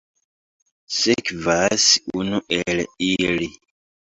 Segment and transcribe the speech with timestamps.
[0.99, 1.85] Sekvas
[2.23, 3.53] unu el ili.